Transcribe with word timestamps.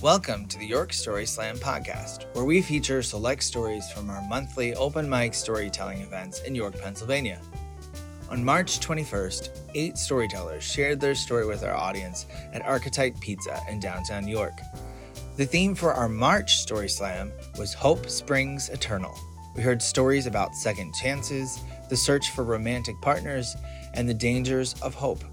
Welcome 0.00 0.46
to 0.46 0.58
the 0.60 0.64
York 0.64 0.92
Story 0.92 1.26
Slam 1.26 1.56
podcast, 1.56 2.32
where 2.32 2.44
we 2.44 2.62
feature 2.62 3.02
select 3.02 3.42
stories 3.42 3.90
from 3.90 4.10
our 4.10 4.22
monthly 4.28 4.72
open 4.76 5.10
mic 5.10 5.34
storytelling 5.34 6.02
events 6.02 6.40
in 6.42 6.54
York, 6.54 6.80
Pennsylvania. 6.80 7.40
On 8.30 8.44
March 8.44 8.78
21st, 8.78 9.48
eight 9.74 9.98
storytellers 9.98 10.62
shared 10.62 11.00
their 11.00 11.16
story 11.16 11.46
with 11.46 11.64
our 11.64 11.74
audience 11.74 12.26
at 12.52 12.62
Archetype 12.62 13.18
Pizza 13.18 13.58
in 13.68 13.80
downtown 13.80 14.28
York. 14.28 14.60
The 15.36 15.46
theme 15.46 15.74
for 15.74 15.92
our 15.92 16.08
March 16.08 16.58
Story 16.58 16.88
Slam 16.88 17.32
was 17.58 17.74
Hope 17.74 18.08
Springs 18.08 18.68
Eternal. 18.68 19.18
We 19.56 19.62
heard 19.62 19.82
stories 19.82 20.26
about 20.26 20.54
second 20.54 20.94
chances, 20.94 21.58
the 21.90 21.96
search 21.96 22.30
for 22.30 22.44
romantic 22.44 22.94
partners, 23.02 23.56
and 23.94 24.08
the 24.08 24.14
dangers 24.14 24.80
of 24.80 24.94
hope. 24.94 25.24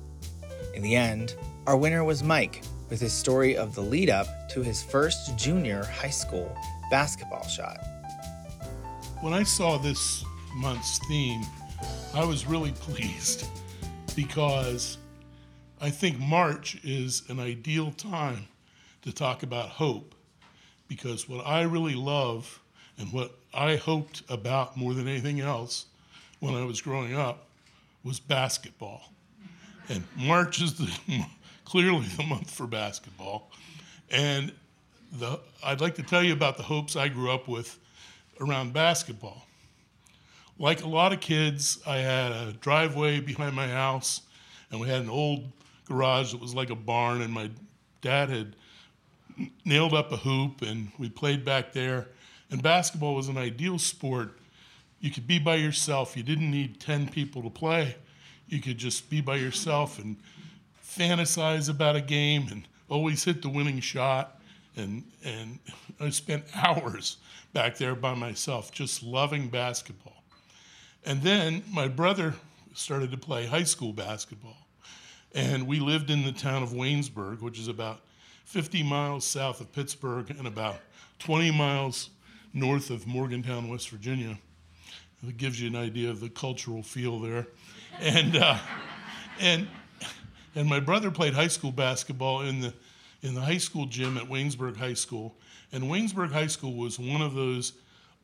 In 0.73 0.81
the 0.81 0.95
end, 0.95 1.35
our 1.67 1.75
winner 1.75 2.03
was 2.03 2.21
Mike 2.21 2.61
with 2.89 3.01
his 3.01 3.11
story 3.11 3.57
of 3.57 3.73
the 3.73 3.81
lead 3.81 4.09
up 4.09 4.27
to 4.49 4.61
his 4.61 4.83
first 4.83 5.35
junior 5.35 5.83
high 5.83 6.11
school 6.11 6.55
basketball 6.91 7.47
shot. 7.47 7.79
When 9.21 9.33
I 9.33 9.41
saw 9.41 9.77
this 9.77 10.23
month's 10.55 10.99
theme, 11.07 11.41
I 12.13 12.23
was 12.23 12.45
really 12.45 12.71
pleased 12.79 13.47
because 14.15 14.99
I 15.81 15.89
think 15.89 16.19
March 16.19 16.79
is 16.83 17.23
an 17.29 17.39
ideal 17.39 17.91
time 17.91 18.47
to 19.01 19.11
talk 19.11 19.41
about 19.41 19.69
hope 19.69 20.13
because 20.87 21.27
what 21.27 21.45
I 21.47 21.63
really 21.63 21.95
love 21.95 22.61
and 22.99 23.11
what 23.11 23.31
I 23.53 23.75
hoped 23.75 24.21
about 24.29 24.77
more 24.77 24.93
than 24.93 25.07
anything 25.07 25.39
else 25.39 25.87
when 26.39 26.53
I 26.53 26.63
was 26.63 26.79
growing 26.79 27.15
up 27.15 27.47
was 28.03 28.19
basketball. 28.19 29.11
And 29.89 30.03
March 30.15 30.61
is 30.61 30.75
the 30.75 30.91
clearly 31.65 32.05
the 32.17 32.23
month 32.23 32.49
for 32.51 32.67
basketball. 32.67 33.51
And 34.09 34.53
the, 35.11 35.39
I'd 35.63 35.81
like 35.81 35.95
to 35.95 36.03
tell 36.03 36.23
you 36.23 36.33
about 36.33 36.57
the 36.57 36.63
hopes 36.63 36.95
I 36.95 37.09
grew 37.09 37.31
up 37.31 37.47
with 37.47 37.77
around 38.39 38.73
basketball. 38.73 39.45
Like 40.57 40.83
a 40.83 40.87
lot 40.87 41.11
of 41.11 41.19
kids, 41.19 41.79
I 41.85 41.97
had 41.97 42.31
a 42.31 42.53
driveway 42.53 43.19
behind 43.19 43.55
my 43.55 43.67
house, 43.67 44.21
and 44.71 44.79
we 44.79 44.87
had 44.87 45.01
an 45.01 45.09
old 45.09 45.51
garage 45.85 46.31
that 46.31 46.39
was 46.39 46.55
like 46.55 46.69
a 46.69 46.75
barn, 46.75 47.21
and 47.21 47.33
my 47.33 47.49
dad 48.01 48.29
had 48.29 48.55
nailed 49.65 49.93
up 49.93 50.11
a 50.11 50.17
hoop, 50.17 50.61
and 50.61 50.91
we 50.97 51.09
played 51.09 51.43
back 51.43 51.73
there. 51.73 52.07
And 52.51 52.63
basketball 52.63 53.15
was 53.15 53.27
an 53.27 53.37
ideal 53.37 53.77
sport. 53.79 54.37
You 55.01 55.11
could 55.11 55.27
be 55.27 55.39
by 55.39 55.55
yourself. 55.55 56.15
You 56.15 56.23
didn't 56.23 56.49
need 56.49 56.79
10 56.79 57.09
people 57.09 57.41
to 57.43 57.49
play. 57.49 57.95
You 58.47 58.61
could 58.61 58.77
just 58.77 59.09
be 59.09 59.19
by 59.19 59.35
yourself 59.35 59.99
and 59.99 60.15
fantasize 60.95 61.69
about 61.69 61.95
a 61.95 62.01
game 62.01 62.47
and 62.51 62.67
always 62.89 63.23
hit 63.23 63.41
the 63.41 63.49
winning 63.49 63.79
shot. 63.79 64.39
And, 64.75 65.03
and 65.23 65.59
I 65.99 66.09
spent 66.09 66.45
hours 66.55 67.17
back 67.53 67.77
there 67.77 67.95
by 67.95 68.13
myself 68.13 68.71
just 68.71 69.03
loving 69.03 69.47
basketball. 69.49 70.23
And 71.05 71.21
then 71.21 71.63
my 71.71 71.87
brother 71.87 72.33
started 72.73 73.11
to 73.11 73.17
play 73.17 73.45
high 73.45 73.63
school 73.63 73.93
basketball. 73.93 74.57
And 75.33 75.67
we 75.67 75.79
lived 75.79 76.09
in 76.09 76.23
the 76.23 76.31
town 76.31 76.63
of 76.63 76.69
Waynesburg, 76.69 77.41
which 77.41 77.59
is 77.59 77.67
about 77.67 78.01
50 78.45 78.83
miles 78.83 79.25
south 79.25 79.61
of 79.61 79.71
Pittsburgh 79.71 80.29
and 80.29 80.47
about 80.47 80.77
20 81.19 81.51
miles 81.51 82.09
north 82.53 82.89
of 82.89 83.05
Morgantown, 83.05 83.69
West 83.69 83.89
Virginia. 83.89 84.37
It 85.27 85.37
gives 85.37 85.59
you 85.59 85.67
an 85.67 85.75
idea 85.75 86.09
of 86.09 86.19
the 86.19 86.29
cultural 86.29 86.83
feel 86.83 87.19
there. 87.19 87.47
And, 87.99 88.37
uh, 88.37 88.57
and 89.39 89.67
and 90.55 90.67
my 90.67 90.79
brother 90.79 91.11
played 91.11 91.33
high 91.33 91.47
school 91.47 91.71
basketball 91.71 92.41
in 92.41 92.61
the 92.61 92.73
in 93.21 93.33
the 93.33 93.41
high 93.41 93.57
school 93.57 93.85
gym 93.85 94.17
at 94.17 94.25
Waynesburg 94.25 94.77
High 94.77 94.93
School. 94.93 95.35
And 95.71 95.85
Waynesburg 95.85 96.31
High 96.31 96.47
School 96.47 96.75
was 96.75 96.99
one 96.99 97.21
of 97.21 97.33
those 97.33 97.73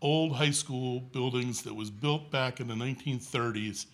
old 0.01 0.35
high 0.35 0.51
school 0.51 0.99
buildings 0.99 1.63
that 1.63 1.73
was 1.73 1.89
built 1.89 2.29
back 2.29 2.59
in 2.59 2.67
the 2.67 2.75
1930s 2.75 3.85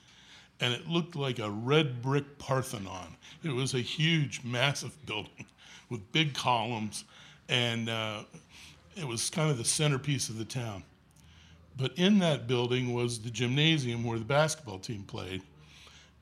and 0.59 0.73
it 0.73 0.87
looked 0.87 1.15
like 1.15 1.39
a 1.39 1.49
red 1.49 2.01
brick 2.01 2.37
Parthenon. 2.39 3.15
It 3.43 3.51
was 3.51 3.73
a 3.73 3.79
huge, 3.79 4.41
massive 4.43 4.93
building 5.05 5.45
with 5.89 6.11
big 6.11 6.33
columns, 6.33 7.05
and 7.47 7.89
uh, 7.89 8.23
it 8.95 9.07
was 9.07 9.29
kind 9.29 9.49
of 9.49 9.57
the 9.57 9.65
centerpiece 9.65 10.29
of 10.29 10.37
the 10.37 10.45
town. 10.45 10.83
But 11.77 11.93
in 11.95 12.19
that 12.19 12.47
building 12.47 12.93
was 12.93 13.19
the 13.19 13.29
gymnasium 13.29 14.03
where 14.03 14.17
the 14.17 14.25
basketball 14.25 14.79
team 14.79 15.03
played. 15.03 15.43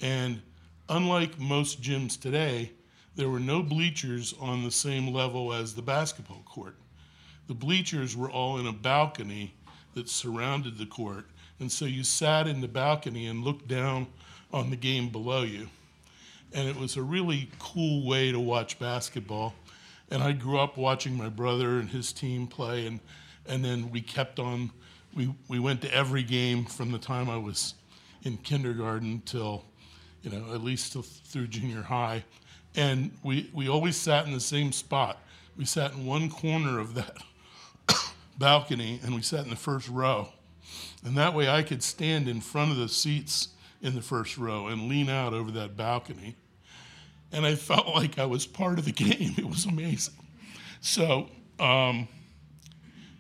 And 0.02 0.42
unlike 0.90 1.40
most 1.40 1.82
gyms 1.82 2.20
today, 2.20 2.72
there 3.16 3.30
were 3.30 3.40
no 3.40 3.64
bleachers 3.64 4.34
on 4.40 4.64
the 4.64 4.72
same 4.72 5.14
level 5.14 5.54
as 5.54 5.74
the 5.74 5.82
basketball 5.82 6.44
court. 6.46 6.76
The 7.48 7.54
bleachers 7.54 8.16
were 8.16 8.30
all 8.30 8.58
in 8.58 8.68
a 8.68 8.74
balcony 8.74 9.54
that 9.94 10.10
surrounded 10.10 10.78
the 10.78 10.86
court, 10.86 11.26
and 11.60 11.72
so 11.72 11.86
you 11.86 12.04
sat 12.04 12.48
in 12.48 12.62
the 12.62 12.68
balcony 12.68 13.28
and 13.28 13.44
looked 13.44 13.68
down 13.68 14.08
on 14.52 14.70
the 14.70 14.76
game 14.76 15.10
below 15.10 15.44
you. 15.44 15.70
And 16.54 16.68
it 16.68 16.76
was 16.76 16.98
a 16.98 17.02
really 17.02 17.50
cool 17.60 18.06
way 18.06 18.32
to 18.32 18.40
watch 18.40 18.80
basketball. 18.80 19.54
And 20.10 20.22
I 20.22 20.32
grew 20.34 20.60
up 20.60 20.78
watching 20.78 21.18
my 21.18 21.30
brother 21.30 21.80
and 21.80 21.90
his 21.90 22.14
team 22.14 22.48
play, 22.48 22.86
and, 22.86 23.00
and 23.48 23.64
then 23.64 23.92
we 23.92 24.02
kept 24.02 24.40
on. 24.40 24.72
We, 25.16 25.34
we 25.48 25.60
went 25.60 25.82
to 25.82 25.94
every 25.94 26.24
game 26.24 26.66
from 26.66 26.92
the 26.92 27.00
time 27.00 27.30
I 27.30 27.38
was 27.38 27.74
in 28.24 28.38
kindergarten 28.38 29.22
till 29.26 29.64
you 30.26 30.32
know, 30.32 30.54
at 30.54 30.64
least 30.64 30.94
through 30.94 31.48
junior 31.48 31.84
high. 31.84 32.24
And 32.76 33.12
we, 33.24 33.50
we 33.54 33.70
always 33.70 33.96
sat 33.96 34.26
in 34.26 34.34
the 34.34 34.40
same 34.40 34.72
spot. 34.72 35.20
We 35.56 35.66
sat 35.66 35.94
in 35.94 36.06
one 36.06 36.30
corner 36.30 36.80
of 36.80 36.96
that 36.96 37.18
balcony 38.38 39.00
and 39.04 39.14
we 39.14 39.22
sat 39.22 39.44
in 39.44 39.52
the 39.52 39.56
first 39.56 39.88
row. 39.88 40.30
And 41.06 41.16
that 41.16 41.36
way 41.36 41.48
I 41.48 41.62
could 41.62 41.84
stand 41.84 42.28
in 42.28 42.42
front 42.42 42.72
of 42.72 42.78
the 42.78 42.90
seats 42.90 43.50
in 43.82 43.94
the 43.94 44.02
first 44.02 44.38
row 44.38 44.68
and 44.68 44.90
lean 44.90 45.10
out 45.10 45.34
over 45.34 45.52
that 45.52 45.78
balcony. 45.78 46.36
And 47.32 47.46
I 47.46 47.54
felt 47.54 47.88
like 47.96 48.18
I 48.18 48.26
was 48.26 48.48
part 48.48 48.80
of 48.80 48.86
the 48.86 48.92
game. 48.92 49.36
It 49.38 49.48
was 49.48 49.66
amazing. 49.66 50.16
So, 50.82 51.30
um, 51.60 52.08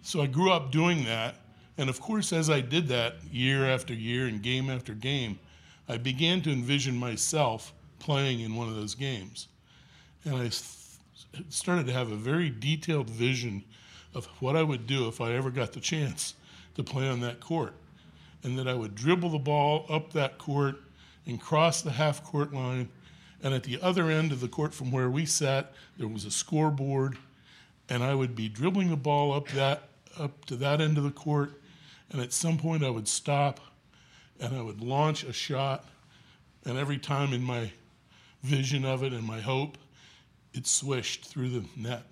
so 0.01 0.21
I 0.21 0.25
grew 0.25 0.51
up 0.51 0.71
doing 0.71 1.05
that. 1.05 1.35
And 1.77 1.88
of 1.88 2.01
course, 2.01 2.33
as 2.33 2.49
I 2.49 2.61
did 2.61 2.88
that 2.88 3.15
year 3.31 3.69
after 3.69 3.94
year 3.94 4.25
and 4.25 4.41
game 4.41 4.69
after 4.69 4.94
game, 4.94 5.38
I 5.88 5.97
began 5.97 6.41
to 6.41 6.51
envision 6.51 6.97
myself 6.97 7.73
playing 8.00 8.40
in 8.40 8.56
one 8.56 8.69
of 8.69 8.75
those 8.75 8.96
games. 8.96 9.47
And 10.23 10.35
I 10.35 10.50
started 11.50 11.85
to 11.88 11.94
have 11.94 12.12
a 12.12 12.16
very 12.16 12.50
detailed 12.50 13.09
vision 13.09 13.63
of 14.13 14.25
what 14.40 14.56
I 14.56 14.63
would 14.63 14.88
do 14.88 15.07
if 15.07 15.22
I 15.22 15.34
ever 15.34 15.51
got 15.51 15.74
the 15.74 15.79
chance 15.79 16.34
to 16.75 16.84
play 16.84 17.07
on 17.07 17.19
that 17.22 17.40
court. 17.40 17.74
And 18.44 18.57
that 18.57 18.68
I 18.68 18.74
would 18.74 18.95
dribble 18.95 19.29
the 19.29 19.40
ball 19.40 19.85
up 19.90 20.13
that 20.13 20.38
court 20.38 20.75
and 21.25 21.41
cross 21.41 21.81
the 21.81 21.91
half 21.91 22.24
court 22.24 22.53
line. 22.53 22.90
And 23.44 23.53
at 23.53 23.63
the 23.63 23.79
other 23.81 24.09
end 24.09 24.31
of 24.31 24.40
the 24.40 24.47
court 24.47 24.74
from 24.74 24.91
where 24.91 25.09
we 25.09 25.25
sat, 25.25 25.74
there 25.97 26.07
was 26.07 26.25
a 26.25 26.31
scoreboard. 26.31 27.18
And 27.90 28.03
I 28.03 28.16
would 28.16 28.35
be 28.35 28.50
dribbling 28.50 28.90
the 28.90 28.95
ball 28.95 29.34
up 29.34 29.47
that 29.50 29.90
up 30.18 30.45
to 30.45 30.56
that 30.56 30.81
end 30.81 30.97
of 30.97 31.03
the 31.03 31.12
court. 31.12 31.62
And 32.12 32.22
at 32.22 32.34
some 32.34 32.57
point 32.57 32.84
I 32.84 32.90
would 32.90 33.07
stop 33.07 33.59
and 34.40 34.56
I 34.56 34.62
would 34.62 34.81
launch 34.81 35.23
a 35.23 35.34
shot, 35.34 35.85
and 36.66 36.78
every 36.78 36.97
time 36.97 37.34
in 37.34 37.44
my 37.44 37.72
vision 38.44 38.85
of 38.85 39.03
it 39.03 39.13
and 39.13 39.23
my 39.23 39.40
hope, 39.40 39.78
it 40.53 40.68
swished 40.68 41.25
through 41.25 41.50
the 41.50 41.66
net. 41.75 42.03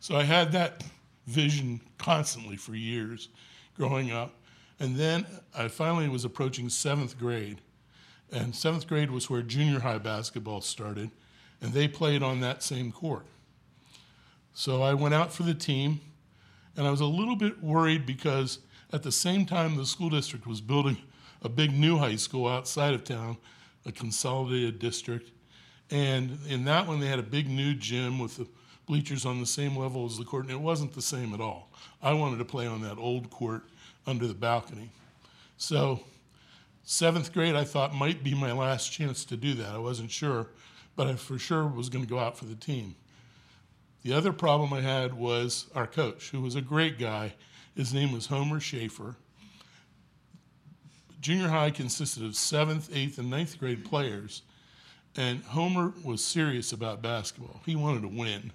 So 0.00 0.16
I 0.16 0.24
had 0.24 0.52
that 0.52 0.82
vision 1.26 1.80
constantly 1.98 2.56
for 2.56 2.74
years 2.74 3.28
growing 3.76 4.10
up. 4.10 4.34
And 4.80 4.96
then 4.96 5.26
I 5.56 5.68
finally 5.68 6.08
was 6.08 6.24
approaching 6.24 6.68
seventh 6.68 7.18
grade. 7.18 7.60
And 8.32 8.54
seventh 8.54 8.88
grade 8.88 9.10
was 9.10 9.30
where 9.30 9.42
junior 9.42 9.80
high 9.80 9.98
basketball 9.98 10.60
started, 10.60 11.10
and 11.60 11.72
they 11.72 11.86
played 11.86 12.22
on 12.22 12.40
that 12.40 12.62
same 12.62 12.90
court. 12.90 13.26
So 14.54 14.82
I 14.82 14.94
went 14.94 15.14
out 15.14 15.32
for 15.32 15.44
the 15.44 15.54
team, 15.54 16.00
and 16.76 16.86
I 16.86 16.90
was 16.90 17.00
a 17.00 17.06
little 17.06 17.36
bit 17.36 17.62
worried 17.62 18.06
because 18.06 18.58
at 18.92 19.02
the 19.02 19.12
same 19.12 19.46
time 19.46 19.76
the 19.76 19.86
school 19.86 20.10
district 20.10 20.46
was 20.46 20.60
building 20.60 20.96
a 21.42 21.48
big 21.48 21.72
new 21.72 21.98
high 21.98 22.16
school 22.16 22.48
outside 22.48 22.94
of 22.94 23.04
town, 23.04 23.36
a 23.84 23.92
consolidated 23.92 24.78
district. 24.78 25.30
And 25.90 26.38
in 26.48 26.64
that 26.64 26.86
one, 26.86 27.00
they 27.00 27.08
had 27.08 27.18
a 27.18 27.24
big 27.24 27.48
new 27.48 27.74
gym 27.74 28.18
with 28.18 28.36
the 28.36 28.46
bleachers 28.86 29.26
on 29.26 29.40
the 29.40 29.46
same 29.46 29.76
level 29.76 30.06
as 30.06 30.18
the 30.18 30.24
court, 30.24 30.44
and 30.44 30.52
it 30.52 30.60
wasn't 30.60 30.92
the 30.94 31.02
same 31.02 31.34
at 31.34 31.40
all. 31.40 31.70
I 32.00 32.12
wanted 32.12 32.38
to 32.38 32.44
play 32.44 32.66
on 32.66 32.82
that 32.82 32.98
old 32.98 33.30
court 33.30 33.64
under 34.06 34.26
the 34.26 34.34
balcony. 34.34 34.90
So, 35.56 36.00
seventh 36.84 37.32
grade, 37.32 37.54
I 37.54 37.64
thought 37.64 37.94
might 37.94 38.24
be 38.24 38.34
my 38.34 38.52
last 38.52 38.92
chance 38.92 39.24
to 39.26 39.36
do 39.36 39.54
that. 39.54 39.74
I 39.74 39.78
wasn't 39.78 40.10
sure, 40.10 40.48
but 40.96 41.06
I 41.06 41.14
for 41.14 41.38
sure 41.38 41.66
was 41.66 41.88
going 41.88 42.04
to 42.04 42.10
go 42.10 42.18
out 42.18 42.38
for 42.38 42.44
the 42.44 42.54
team. 42.54 42.94
The 44.02 44.12
other 44.12 44.32
problem 44.32 44.72
I 44.72 44.80
had 44.80 45.14
was 45.14 45.66
our 45.74 45.86
coach, 45.86 46.30
who 46.30 46.40
was 46.40 46.56
a 46.56 46.60
great 46.60 46.98
guy. 46.98 47.34
His 47.76 47.94
name 47.94 48.12
was 48.12 48.26
Homer 48.26 48.58
Schaefer 48.58 49.16
junior 51.22 51.48
high 51.48 51.70
consisted 51.70 52.24
of 52.24 52.34
seventh, 52.36 52.90
eighth, 52.92 53.16
and 53.16 53.30
ninth 53.30 53.58
grade 53.58 53.84
players, 53.84 54.42
and 55.16 55.42
Homer 55.44 55.94
was 56.04 56.22
serious 56.22 56.72
about 56.72 57.00
basketball. 57.00 57.60
He 57.64 57.76
wanted 57.76 58.02
to 58.02 58.08
win. 58.08 58.52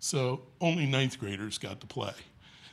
So 0.00 0.42
only 0.60 0.84
ninth 0.84 1.18
graders 1.18 1.58
got 1.58 1.80
to 1.80 1.86
play. 1.86 2.12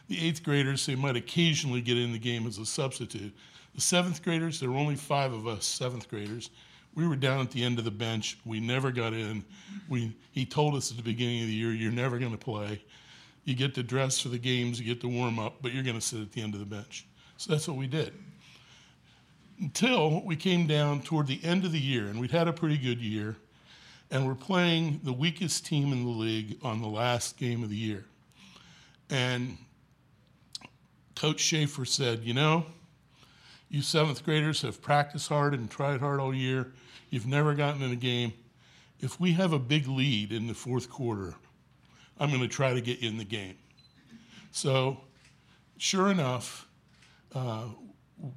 The 0.07 0.19
eighth 0.25 0.43
graders, 0.43 0.85
they 0.87 0.95
might 0.95 1.15
occasionally 1.15 1.81
get 1.81 1.97
in 1.97 2.11
the 2.11 2.17
game 2.17 2.47
as 2.47 2.57
a 2.57 2.65
substitute. 2.65 3.31
The 3.75 3.81
seventh 3.81 4.23
graders, 4.23 4.59
there 4.59 4.71
were 4.71 4.77
only 4.77 4.95
five 4.95 5.31
of 5.31 5.47
us 5.47 5.63
seventh 5.63 6.09
graders. 6.09 6.49
We 6.95 7.07
were 7.07 7.15
down 7.15 7.41
at 7.41 7.51
the 7.51 7.63
end 7.63 7.77
of 7.77 7.85
the 7.85 7.91
bench. 7.91 8.39
We 8.45 8.59
never 8.59 8.91
got 8.91 9.13
in. 9.13 9.45
We, 9.87 10.17
he 10.31 10.43
told 10.43 10.73
us 10.73 10.89
at 10.89 10.97
the 10.97 11.03
beginning 11.03 11.41
of 11.41 11.47
the 11.47 11.53
year, 11.53 11.71
you're 11.71 11.91
never 11.91 12.17
going 12.17 12.31
to 12.31 12.37
play. 12.37 12.83
You 13.45 13.53
get 13.53 13.75
to 13.75 13.83
dress 13.83 14.19
for 14.19 14.29
the 14.29 14.39
games, 14.39 14.79
you 14.79 14.85
get 14.85 15.01
to 15.01 15.07
warm 15.07 15.37
up, 15.37 15.57
but 15.61 15.71
you're 15.71 15.83
going 15.83 15.95
to 15.95 16.01
sit 16.01 16.21
at 16.21 16.31
the 16.31 16.41
end 16.41 16.55
of 16.55 16.59
the 16.59 16.65
bench. 16.65 17.05
So 17.37 17.51
that's 17.51 17.67
what 17.67 17.77
we 17.77 17.85
did. 17.85 18.13
Until 19.59 20.23
we 20.23 20.38
came 20.38 20.67
down 20.67 21.01
toward 21.01 21.27
the 21.27 21.44
end 21.44 21.65
of 21.65 21.73
the 21.73 21.79
year, 21.79 22.07
and 22.07 22.19
we'd 22.19 22.31
had 22.31 22.47
a 22.47 22.53
pretty 22.53 22.77
good 22.77 23.01
year, 23.01 23.35
and 24.09 24.25
we're 24.25 24.35
playing 24.35 25.01
the 25.03 25.11
weakest 25.11 25.65
team 25.65 25.91
in 25.91 26.06
the 26.06 26.09
league 26.09 26.57
on 26.63 26.81
the 26.81 26.88
last 26.88 27.38
game 27.38 27.61
of 27.61 27.69
the 27.69 27.75
year. 27.75 28.06
And 29.09 29.57
Coach 31.15 31.41
Schaefer 31.41 31.83
said, 31.83 32.23
You 32.23 32.33
know, 32.33 32.65
you 33.67 33.81
seventh 33.81 34.23
graders 34.23 34.61
have 34.61 34.81
practiced 34.81 35.27
hard 35.27 35.53
and 35.53 35.69
tried 35.69 36.00
hard 36.00 36.21
all 36.21 36.33
year. 36.33 36.71
You've 37.09 37.27
never 37.27 37.53
gotten 37.53 37.81
in 37.81 37.91
a 37.91 37.97
game. 37.97 38.33
If 39.00 39.19
we 39.19 39.33
have 39.33 39.51
a 39.51 39.59
big 39.59 39.88
lead 39.88 40.31
in 40.31 40.47
the 40.47 40.53
fourth 40.53 40.89
quarter, 40.89 41.35
I'm 42.17 42.29
going 42.29 42.41
to 42.41 42.47
try 42.47 42.73
to 42.73 42.81
get 42.81 43.00
you 43.00 43.09
in 43.09 43.17
the 43.17 43.25
game. 43.25 43.57
So, 44.51 45.01
sure 45.77 46.09
enough, 46.09 46.67
uh, 47.35 47.65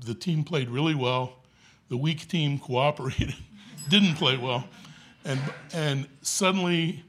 the 0.04 0.14
team 0.14 0.44
played 0.44 0.68
really 0.68 0.94
well. 0.94 1.38
The 1.88 1.96
weak 1.96 2.28
team 2.28 2.58
cooperated, 2.58 3.34
didn't 3.88 4.14
play 4.14 4.36
well. 4.36 4.66
And, 5.24 5.40
and 5.72 6.08
suddenly, 6.22 7.04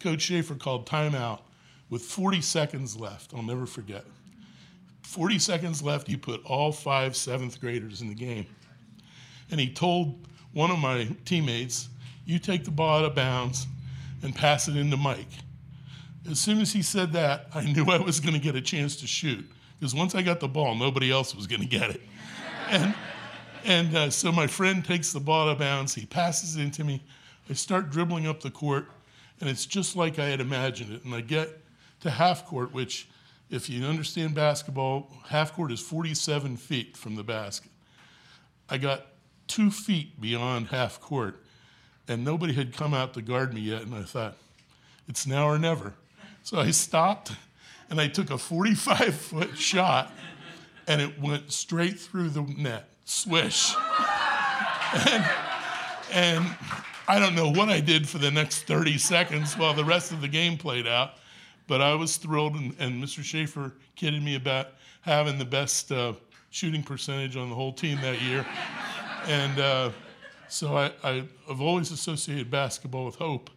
Coach 0.00 0.22
Schaefer 0.22 0.54
called 0.54 0.86
timeout 0.86 1.40
with 1.90 2.02
40 2.02 2.40
seconds 2.40 2.96
left. 2.96 3.32
I'll 3.34 3.42
never 3.42 3.66
forget. 3.66 4.04
40 5.02 5.38
seconds 5.38 5.82
left, 5.82 6.08
he 6.08 6.16
put 6.16 6.44
all 6.44 6.72
five 6.72 7.14
seventh 7.16 7.60
graders 7.60 8.00
in 8.00 8.08
the 8.08 8.14
game. 8.14 8.46
And 9.50 9.60
he 9.60 9.70
told 9.70 10.26
one 10.52 10.70
of 10.70 10.78
my 10.78 11.08
teammates, 11.24 11.88
You 12.24 12.38
take 12.38 12.64
the 12.64 12.70
ball 12.70 13.00
out 13.00 13.04
of 13.04 13.14
bounds 13.14 13.66
and 14.22 14.34
pass 14.34 14.68
it 14.68 14.76
into 14.76 14.96
Mike. 14.96 15.28
As 16.30 16.40
soon 16.40 16.60
as 16.60 16.72
he 16.72 16.82
said 16.82 17.12
that, 17.12 17.48
I 17.54 17.64
knew 17.64 17.84
I 17.88 17.98
was 17.98 18.20
going 18.20 18.34
to 18.34 18.40
get 18.40 18.56
a 18.56 18.60
chance 18.60 18.96
to 18.96 19.06
shoot. 19.06 19.44
Because 19.82 19.96
once 19.96 20.14
I 20.14 20.22
got 20.22 20.38
the 20.38 20.46
ball, 20.46 20.76
nobody 20.76 21.10
else 21.10 21.34
was 21.34 21.48
going 21.48 21.60
to 21.60 21.66
get 21.66 21.90
it. 21.90 22.00
And, 22.68 22.94
and 23.64 23.96
uh, 23.96 24.10
so 24.10 24.30
my 24.30 24.46
friend 24.46 24.84
takes 24.84 25.12
the 25.12 25.18
ball 25.18 25.48
out 25.48 25.54
of 25.54 25.58
bounds. 25.58 25.92
He 25.92 26.06
passes 26.06 26.54
it 26.54 26.62
into 26.62 26.84
me. 26.84 27.02
I 27.50 27.54
start 27.54 27.90
dribbling 27.90 28.28
up 28.28 28.42
the 28.42 28.50
court, 28.52 28.86
and 29.40 29.50
it's 29.50 29.66
just 29.66 29.96
like 29.96 30.20
I 30.20 30.26
had 30.26 30.40
imagined 30.40 30.92
it. 30.92 31.04
And 31.04 31.12
I 31.12 31.20
get 31.20 31.58
to 32.02 32.10
half 32.10 32.46
court, 32.46 32.72
which 32.72 33.08
if 33.50 33.68
you 33.68 33.84
understand 33.84 34.36
basketball, 34.36 35.10
half 35.26 35.52
court 35.52 35.72
is 35.72 35.80
47 35.80 36.58
feet 36.58 36.96
from 36.96 37.16
the 37.16 37.24
basket. 37.24 37.72
I 38.70 38.78
got 38.78 39.06
two 39.48 39.72
feet 39.72 40.20
beyond 40.20 40.68
half 40.68 41.00
court, 41.00 41.42
and 42.06 42.24
nobody 42.24 42.52
had 42.52 42.72
come 42.72 42.94
out 42.94 43.14
to 43.14 43.20
guard 43.20 43.52
me 43.52 43.62
yet, 43.62 43.82
and 43.82 43.96
I 43.96 44.02
thought, 44.02 44.36
it's 45.08 45.26
now 45.26 45.48
or 45.48 45.58
never. 45.58 45.94
So 46.44 46.60
I 46.60 46.70
stopped 46.70 47.32
and 47.92 48.00
I 48.00 48.08
took 48.08 48.30
a 48.30 48.38
45 48.38 49.14
foot 49.14 49.58
shot, 49.58 50.14
and 50.88 51.02
it 51.02 51.20
went 51.20 51.52
straight 51.52 52.00
through 52.00 52.30
the 52.30 52.40
net. 52.40 52.88
Swish. 53.04 53.74
and, 55.10 55.24
and 56.10 56.56
I 57.06 57.18
don't 57.18 57.34
know 57.34 57.50
what 57.50 57.68
I 57.68 57.80
did 57.80 58.08
for 58.08 58.16
the 58.16 58.30
next 58.30 58.62
30 58.62 58.96
seconds 58.96 59.58
while 59.58 59.74
the 59.74 59.84
rest 59.84 60.10
of 60.10 60.22
the 60.22 60.28
game 60.28 60.56
played 60.56 60.86
out. 60.86 61.18
But 61.66 61.82
I 61.82 61.94
was 61.94 62.16
thrilled, 62.16 62.54
and, 62.54 62.74
and 62.78 63.04
Mr. 63.04 63.22
Schaefer 63.22 63.74
kidded 63.94 64.22
me 64.22 64.36
about 64.36 64.68
having 65.02 65.38
the 65.38 65.44
best 65.44 65.92
uh, 65.92 66.14
shooting 66.48 66.82
percentage 66.82 67.36
on 67.36 67.50
the 67.50 67.54
whole 67.54 67.74
team 67.74 68.00
that 68.00 68.22
year. 68.22 68.46
and 69.26 69.60
uh, 69.60 69.90
so 70.48 70.78
I, 70.78 70.92
I, 71.04 71.28
have 71.46 71.60
always 71.60 71.92
associated 71.92 72.50
basketball 72.50 73.04
with 73.04 73.16
hope, 73.16 73.50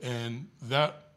and 0.00 0.48
that 0.62 1.08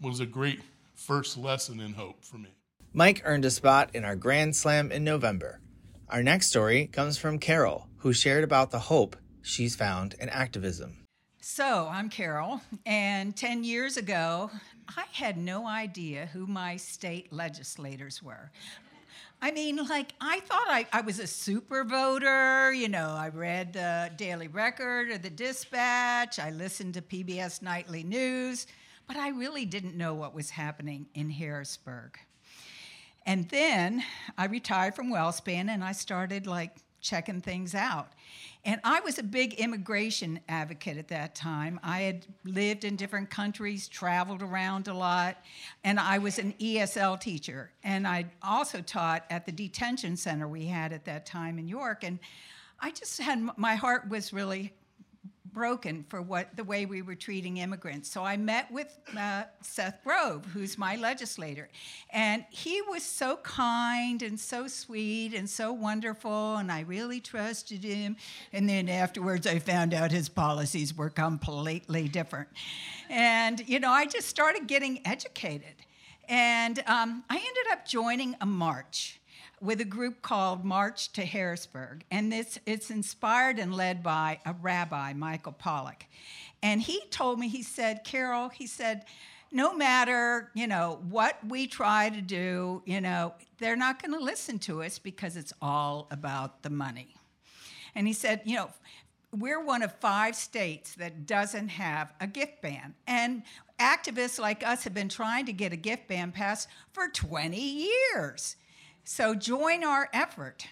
was 0.00 0.18
a 0.18 0.26
great 0.26 0.60
first 0.96 1.36
lesson 1.36 1.78
in 1.78 1.92
hope 1.92 2.24
for 2.24 2.38
me. 2.38 2.48
Mike 2.92 3.22
earned 3.24 3.44
a 3.44 3.50
spot 3.50 3.90
in 3.94 4.04
our 4.04 4.16
Grand 4.16 4.56
Slam 4.56 4.90
in 4.90 5.04
November. 5.04 5.60
Our 6.08 6.22
next 6.22 6.48
story 6.48 6.86
comes 6.86 7.18
from 7.18 7.38
Carol, 7.38 7.88
who 7.98 8.12
shared 8.12 8.42
about 8.42 8.70
the 8.70 8.78
hope 8.78 9.16
she's 9.42 9.76
found 9.76 10.14
in 10.18 10.28
activism. 10.30 11.04
So, 11.40 11.88
I'm 11.92 12.08
Carol, 12.08 12.60
and 12.86 13.36
10 13.36 13.62
years 13.62 13.96
ago, 13.96 14.50
I 14.96 15.04
had 15.12 15.36
no 15.36 15.66
idea 15.66 16.26
who 16.32 16.46
my 16.46 16.76
state 16.76 17.32
legislators 17.32 18.22
were. 18.22 18.50
I 19.42 19.50
mean, 19.50 19.76
like, 19.88 20.14
I 20.20 20.40
thought 20.40 20.66
I, 20.68 20.86
I 20.92 21.02
was 21.02 21.18
a 21.18 21.26
super 21.26 21.84
voter. 21.84 22.72
You 22.72 22.88
know, 22.88 23.14
I 23.16 23.28
read 23.28 23.74
the 23.74 24.10
Daily 24.16 24.48
Record 24.48 25.10
or 25.10 25.18
the 25.18 25.30
Dispatch, 25.30 26.38
I 26.38 26.50
listened 26.50 26.94
to 26.94 27.02
PBS 27.02 27.62
Nightly 27.62 28.02
News, 28.02 28.66
but 29.06 29.16
I 29.16 29.28
really 29.30 29.64
didn't 29.64 29.96
know 29.96 30.14
what 30.14 30.34
was 30.34 30.50
happening 30.50 31.06
in 31.14 31.30
Harrisburg. 31.30 32.18
And 33.24 33.48
then 33.48 34.04
I 34.38 34.46
retired 34.46 34.94
from 34.94 35.12
WellSpan 35.12 35.68
and 35.68 35.82
I 35.82 35.92
started 35.92 36.46
like 36.46 36.76
checking 37.00 37.40
things 37.40 37.74
out. 37.74 38.08
And 38.64 38.80
I 38.82 39.00
was 39.00 39.18
a 39.18 39.22
big 39.22 39.54
immigration 39.54 40.40
advocate 40.48 40.96
at 40.96 41.08
that 41.08 41.36
time. 41.36 41.78
I 41.84 42.00
had 42.00 42.26
lived 42.44 42.84
in 42.84 42.96
different 42.96 43.30
countries, 43.30 43.86
traveled 43.86 44.42
around 44.42 44.88
a 44.88 44.94
lot, 44.94 45.36
and 45.84 46.00
I 46.00 46.18
was 46.18 46.40
an 46.40 46.52
ESL 46.60 47.20
teacher. 47.20 47.70
And 47.84 48.08
I 48.08 48.26
also 48.42 48.80
taught 48.80 49.24
at 49.30 49.46
the 49.46 49.52
detention 49.52 50.16
center 50.16 50.48
we 50.48 50.66
had 50.66 50.92
at 50.92 51.04
that 51.04 51.26
time 51.26 51.58
in 51.60 51.68
York. 51.68 52.02
And 52.02 52.18
I 52.80 52.90
just 52.90 53.20
had 53.20 53.56
my 53.56 53.76
heart 53.76 54.08
was 54.08 54.32
really 54.32 54.72
broken 55.56 56.04
for 56.10 56.20
what 56.20 56.54
the 56.54 56.62
way 56.62 56.84
we 56.84 57.00
were 57.00 57.14
treating 57.14 57.56
immigrants. 57.56 58.10
So 58.10 58.22
I 58.22 58.36
met 58.36 58.70
with 58.70 58.94
uh, 59.18 59.44
Seth 59.62 60.04
Grove, 60.04 60.44
who's 60.52 60.76
my 60.76 60.96
legislator, 60.96 61.70
and 62.10 62.44
he 62.50 62.82
was 62.82 63.02
so 63.02 63.38
kind 63.38 64.20
and 64.20 64.38
so 64.38 64.68
sweet 64.68 65.32
and 65.32 65.48
so 65.48 65.72
wonderful, 65.72 66.56
and 66.56 66.70
I 66.70 66.80
really 66.80 67.20
trusted 67.20 67.82
him. 67.82 68.16
And 68.52 68.68
then 68.68 68.90
afterwards, 68.90 69.46
I 69.46 69.58
found 69.58 69.94
out 69.94 70.10
his 70.10 70.28
policies 70.28 70.94
were 70.94 71.08
completely 71.08 72.06
different, 72.06 72.50
and 73.08 73.66
you 73.66 73.80
know, 73.80 73.90
I 73.90 74.04
just 74.04 74.28
started 74.28 74.66
getting 74.66 75.00
educated, 75.06 75.76
and 76.28 76.80
um, 76.80 77.24
I 77.30 77.36
ended 77.36 77.72
up 77.72 77.86
joining 77.86 78.36
a 78.42 78.46
march 78.46 79.20
with 79.66 79.80
a 79.80 79.84
group 79.84 80.22
called 80.22 80.64
March 80.64 81.12
to 81.12 81.24
Harrisburg. 81.24 82.04
And 82.10 82.32
this, 82.32 82.58
it's 82.66 82.88
inspired 82.88 83.58
and 83.58 83.74
led 83.74 84.00
by 84.00 84.38
a 84.46 84.54
rabbi, 84.62 85.12
Michael 85.12 85.52
Pollack. 85.52 86.06
And 86.62 86.80
he 86.80 87.00
told 87.10 87.40
me, 87.40 87.48
he 87.48 87.62
said, 87.62 88.04
Carol, 88.04 88.48
he 88.48 88.68
said, 88.68 89.04
no 89.50 89.74
matter, 89.74 90.50
you 90.54 90.68
know, 90.68 91.00
what 91.10 91.38
we 91.48 91.66
try 91.66 92.08
to 92.10 92.20
do, 92.20 92.82
you 92.86 93.00
know, 93.00 93.34
they're 93.58 93.76
not 93.76 94.00
going 94.00 94.16
to 94.16 94.24
listen 94.24 94.60
to 94.60 94.82
us 94.82 95.00
because 95.00 95.36
it's 95.36 95.52
all 95.60 96.06
about 96.12 96.62
the 96.62 96.70
money. 96.70 97.16
And 97.96 98.06
he 98.06 98.12
said, 98.12 98.42
you 98.44 98.54
know, 98.54 98.70
we're 99.32 99.62
one 99.62 99.82
of 99.82 99.92
five 99.96 100.36
states 100.36 100.94
that 100.94 101.26
doesn't 101.26 101.68
have 101.68 102.12
a 102.20 102.28
gift 102.28 102.62
ban. 102.62 102.94
And 103.06 103.42
activists 103.80 104.38
like 104.38 104.64
us 104.64 104.84
have 104.84 104.94
been 104.94 105.08
trying 105.08 105.46
to 105.46 105.52
get 105.52 105.72
a 105.72 105.76
gift 105.76 106.06
ban 106.06 106.30
passed 106.30 106.68
for 106.92 107.08
20 107.08 107.58
years. 107.58 108.56
So 109.08 109.36
join 109.36 109.84
our 109.84 110.08
effort. 110.12 110.66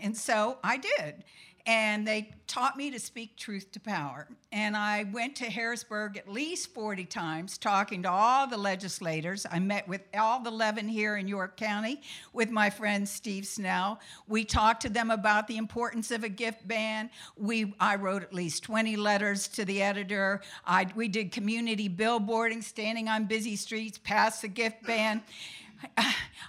And 0.00 0.16
so 0.16 0.58
I 0.62 0.76
did. 0.76 1.24
And 1.66 2.06
they 2.06 2.30
taught 2.46 2.76
me 2.76 2.92
to 2.92 3.00
speak 3.00 3.36
truth 3.36 3.72
to 3.72 3.80
power. 3.80 4.28
And 4.52 4.76
I 4.76 5.04
went 5.12 5.34
to 5.36 5.46
Harrisburg 5.46 6.16
at 6.16 6.28
least 6.28 6.72
40 6.72 7.04
times 7.06 7.58
talking 7.58 8.04
to 8.04 8.10
all 8.10 8.46
the 8.46 8.56
legislators. 8.56 9.44
I 9.50 9.58
met 9.58 9.88
with 9.88 10.02
all 10.16 10.40
the 10.40 10.50
11 10.50 10.88
here 10.88 11.16
in 11.16 11.26
York 11.26 11.56
County 11.56 12.00
with 12.32 12.48
my 12.48 12.70
friend 12.70 13.08
Steve 13.08 13.44
Snell. 13.44 14.00
We 14.28 14.44
talked 14.44 14.82
to 14.82 14.88
them 14.88 15.10
about 15.10 15.48
the 15.48 15.56
importance 15.56 16.12
of 16.12 16.22
a 16.22 16.28
gift 16.28 16.66
ban. 16.66 17.10
We, 17.36 17.74
I 17.80 17.96
wrote 17.96 18.22
at 18.22 18.32
least 18.32 18.62
20 18.62 18.94
letters 18.94 19.48
to 19.48 19.64
the 19.64 19.82
editor. 19.82 20.42
I, 20.64 20.86
we 20.94 21.08
did 21.08 21.32
community 21.32 21.88
billboarding, 21.88 22.62
standing 22.62 23.08
on 23.08 23.24
busy 23.24 23.56
streets, 23.56 23.98
past 23.98 24.42
the 24.42 24.48
gift 24.48 24.84
ban. 24.84 25.22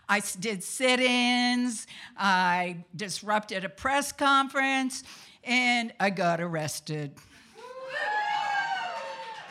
I 0.10 0.22
did 0.40 0.64
sit 0.64 1.00
ins, 1.00 1.88
I 2.18 2.84
disrupted 2.96 3.64
a 3.64 3.70
press 3.70 4.12
conference, 4.12 5.04
and 5.44 5.94
I 6.00 6.10
got 6.10 6.42
arrested. 6.42 7.12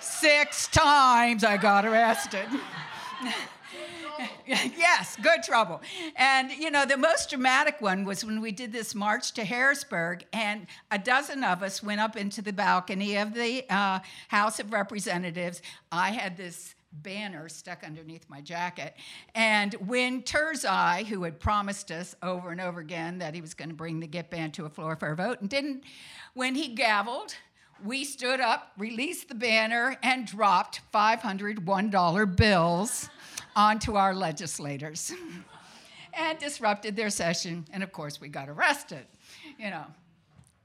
Six 0.01 0.69
times 0.69 1.45
I 1.45 1.57
got 1.57 1.87
arrested. 1.87 2.47
yes, 4.47 5.17
good 5.23 5.43
trouble. 5.43 5.81
And 6.17 6.51
you 6.51 6.71
know, 6.71 6.85
the 6.85 6.97
most 6.97 7.31
dramatic 7.31 7.81
one 7.81 8.05
was 8.05 8.25
when 8.25 8.41
we 8.41 8.53
did 8.53 8.73
this 8.73 8.95
march 8.95 9.33
to 9.33 9.45
Harrisburg, 9.45 10.25
and 10.33 10.67
a 10.91 10.99
dozen 10.99 11.45
of 11.45 11.63
us 11.63 11.83
went 11.83 12.01
up 12.01 12.17
into 12.17 12.43
the 12.43 12.53
balcony 12.53 13.17
of 13.17 13.35
the 13.35 13.65
uh, 13.71 14.01
House 14.29 14.61
of 14.61 14.73
Representatives. 14.73 15.63
I 15.91 16.11
had 16.11 16.37
this 16.37 16.75
banner 16.93 17.49
stuck 17.49 17.85
underneath 17.85 18.29
my 18.29 18.41
jacket. 18.41 18.95
And 19.35 19.75
when 19.75 20.23
Turzai, 20.23 21.07
who 21.07 21.23
had 21.23 21.39
promised 21.39 21.91
us 21.91 22.15
over 22.23 22.51
and 22.51 22.61
over 22.61 22.81
again 22.81 23.19
that 23.19 23.35
he 23.35 23.41
was 23.41 23.55
going 23.55 23.69
to 23.69 23.75
bring 23.75 24.01
the 24.01 24.07
gift 24.07 24.31
ban 24.31 24.51
to 24.53 24.65
a 24.65 24.69
floor 24.69 24.97
for 24.97 25.11
a 25.11 25.17
vote 25.17 25.41
and 25.41 25.49
didn't, 25.49 25.85
when 26.35 26.55
he 26.55 26.75
gavelled, 26.75 27.35
we 27.85 28.05
stood 28.05 28.41
up, 28.41 28.73
released 28.77 29.29
the 29.29 29.35
banner, 29.35 29.97
and 30.03 30.27
dropped 30.27 30.81
$501 30.93 32.37
bills 32.37 33.09
onto 33.57 33.95
our 33.95 34.15
legislators 34.15 35.13
and 36.15 36.39
disrupted 36.39 36.97
their 36.97 37.11
session. 37.11 37.65
And 37.73 37.83
of 37.83 37.93
course, 37.93 38.21
we 38.21 38.29
got 38.29 38.49
arrested, 38.49 39.07
you 39.59 39.71
know. 39.71 39.87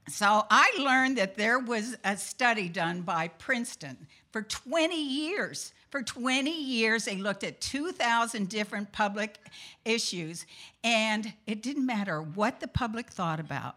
So 0.08 0.44
I 0.50 0.72
learned 0.78 1.18
that 1.18 1.36
there 1.36 1.58
was 1.58 1.96
a 2.04 2.16
study 2.16 2.68
done 2.68 3.00
by 3.00 3.28
Princeton 3.28 4.06
for 4.36 4.42
20 4.42 4.94
years. 5.02 5.72
For 5.88 6.02
20 6.02 6.50
years, 6.50 7.06
they 7.06 7.16
looked 7.16 7.42
at 7.42 7.58
2,000 7.62 8.50
different 8.50 8.92
public 8.92 9.38
issues, 9.86 10.44
and 10.84 11.32
it 11.46 11.62
didn't 11.62 11.86
matter 11.86 12.20
what 12.20 12.60
the 12.60 12.68
public 12.68 13.08
thought 13.08 13.40
about. 13.40 13.76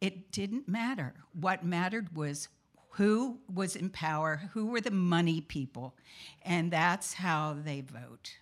It 0.00 0.32
didn't 0.32 0.66
matter. 0.66 1.14
What 1.32 1.64
mattered 1.64 2.16
was 2.16 2.48
who 2.90 3.38
was 3.54 3.76
in 3.76 3.88
power, 3.88 4.50
who 4.52 4.66
were 4.66 4.80
the 4.80 4.90
money 4.90 5.40
people, 5.40 5.94
and 6.42 6.72
that's 6.72 7.14
how 7.14 7.56
they 7.64 7.80
vote 7.80 8.36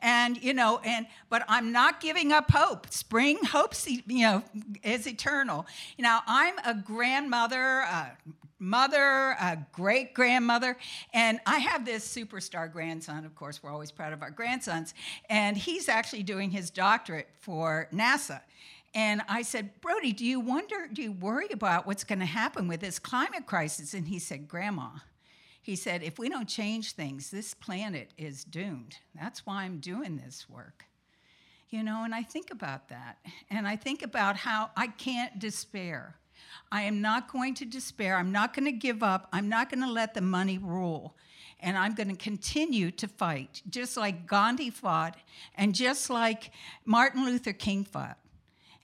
and 0.00 0.42
you 0.42 0.52
know 0.52 0.78
and 0.84 1.06
but 1.30 1.42
i'm 1.48 1.72
not 1.72 2.02
giving 2.02 2.30
up 2.30 2.50
hope 2.50 2.86
spring 2.90 3.38
hopes, 3.44 3.88
you 3.88 4.02
know 4.06 4.42
is 4.82 5.06
eternal 5.06 5.64
know 5.98 6.20
i'm 6.26 6.54
a 6.66 6.74
grandmother 6.74 7.78
a 7.80 8.12
mother 8.58 9.36
a 9.40 9.58
great 9.72 10.14
grandmother 10.14 10.76
and 11.12 11.38
i 11.46 11.58
have 11.58 11.84
this 11.84 12.06
superstar 12.06 12.72
grandson 12.72 13.24
of 13.24 13.34
course 13.34 13.62
we're 13.62 13.70
always 13.70 13.92
proud 13.92 14.12
of 14.12 14.22
our 14.22 14.30
grandsons 14.30 14.94
and 15.28 15.56
he's 15.56 15.88
actually 15.88 16.22
doing 16.22 16.50
his 16.50 16.70
doctorate 16.70 17.28
for 17.38 17.88
nasa 17.92 18.40
and 18.96 19.20
I 19.28 19.42
said, 19.42 19.82
Brody, 19.82 20.14
do 20.14 20.24
you 20.24 20.40
wonder, 20.40 20.88
do 20.90 21.02
you 21.02 21.12
worry 21.12 21.48
about 21.52 21.86
what's 21.86 22.02
going 22.02 22.20
to 22.20 22.24
happen 22.24 22.66
with 22.66 22.80
this 22.80 22.98
climate 22.98 23.44
crisis? 23.44 23.92
And 23.92 24.08
he 24.08 24.18
said, 24.18 24.48
Grandma, 24.48 24.88
he 25.60 25.76
said, 25.76 26.02
if 26.02 26.18
we 26.18 26.30
don't 26.30 26.48
change 26.48 26.92
things, 26.92 27.30
this 27.30 27.52
planet 27.52 28.12
is 28.16 28.42
doomed. 28.42 28.96
That's 29.14 29.44
why 29.44 29.64
I'm 29.64 29.80
doing 29.80 30.16
this 30.16 30.48
work. 30.48 30.84
You 31.68 31.82
know, 31.82 32.04
and 32.04 32.14
I 32.14 32.22
think 32.22 32.50
about 32.50 32.88
that. 32.88 33.18
And 33.50 33.68
I 33.68 33.76
think 33.76 34.02
about 34.02 34.36
how 34.36 34.70
I 34.76 34.86
can't 34.86 35.38
despair. 35.38 36.14
I 36.70 36.82
am 36.82 37.00
not 37.00 37.32
going 37.32 37.54
to 37.54 37.64
despair. 37.64 38.16
I'm 38.16 38.32
not 38.32 38.54
going 38.54 38.64
to 38.66 38.72
give 38.72 39.02
up. 39.02 39.28
I'm 39.32 39.48
not 39.48 39.70
going 39.70 39.82
to 39.82 39.90
let 39.90 40.14
the 40.14 40.20
money 40.20 40.58
rule. 40.58 41.16
And 41.60 41.76
I'm 41.78 41.94
going 41.94 42.08
to 42.08 42.16
continue 42.16 42.90
to 42.92 43.08
fight, 43.08 43.62
just 43.70 43.96
like 43.96 44.26
Gandhi 44.26 44.70
fought 44.70 45.16
and 45.54 45.74
just 45.74 46.10
like 46.10 46.50
Martin 46.84 47.24
Luther 47.24 47.52
King 47.52 47.84
fought. 47.84 48.18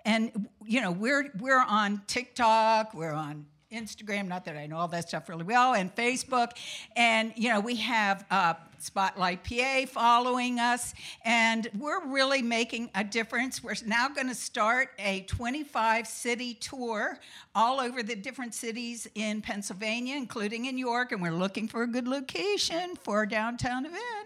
And, 0.04 0.48
you 0.64 0.80
know, 0.80 0.90
we're, 0.90 1.30
we're 1.38 1.62
on 1.62 2.02
TikTok, 2.06 2.94
we're 2.94 3.12
on 3.12 3.46
Instagram, 3.72 4.28
not 4.28 4.44
that 4.44 4.56
I 4.56 4.66
know 4.66 4.76
all 4.76 4.88
that 4.88 5.08
stuff 5.08 5.28
really 5.28 5.44
well, 5.44 5.74
and 5.74 5.94
Facebook. 5.94 6.52
And, 6.96 7.32
you 7.36 7.48
know, 7.48 7.60
we 7.60 7.76
have 7.76 8.24
uh, 8.30 8.54
Spotlight 8.78 9.44
PA 9.44 9.86
following 9.86 10.58
us, 10.58 10.92
and 11.24 11.68
we're 11.78 12.04
really 12.06 12.42
making 12.42 12.90
a 12.94 13.04
difference. 13.04 13.62
We're 13.62 13.74
now 13.86 14.08
going 14.08 14.28
to 14.28 14.34
start 14.34 14.90
a 14.98 15.20
25 15.22 16.06
city 16.06 16.54
tour 16.54 17.18
all 17.54 17.80
over 17.80 18.02
the 18.02 18.16
different 18.16 18.54
cities 18.54 19.06
in 19.14 19.40
Pennsylvania, 19.40 20.16
including 20.16 20.64
in 20.64 20.76
York, 20.78 21.12
and 21.12 21.22
we're 21.22 21.30
looking 21.30 21.68
for 21.68 21.82
a 21.82 21.86
good 21.86 22.08
location 22.08 22.96
for 22.96 23.22
a 23.22 23.28
downtown 23.28 23.86
event. 23.86 24.21